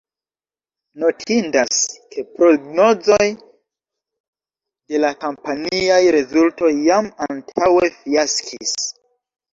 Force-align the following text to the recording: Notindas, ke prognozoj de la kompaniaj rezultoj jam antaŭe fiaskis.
Notindas, 1.01 1.81
ke 2.15 2.23
prognozoj 2.39 3.27
de 3.37 5.03
la 5.05 5.13
kompaniaj 5.27 6.01
rezultoj 6.19 6.75
jam 6.89 7.11
antaŭe 7.29 7.95
fiaskis. 8.01 8.77